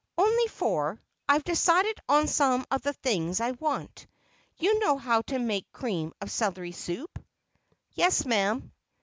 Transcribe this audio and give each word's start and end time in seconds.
"Only 0.17 0.47
four. 0.47 0.99
I've 1.29 1.43
decided 1.43 1.99
on 2.09 2.27
some 2.27 2.65
of 2.71 2.81
the 2.81 2.93
things 2.93 3.39
I 3.39 3.51
want. 3.51 4.07
You 4.57 4.79
know 4.79 4.97
how 4.97 5.21
to 5.27 5.37
make 5.37 5.71
cream 5.71 6.11
of 6.19 6.31
celery 6.31 6.71
soup?" 6.71 7.23
"Yes, 7.93 8.25
ma'am." 8.25 8.73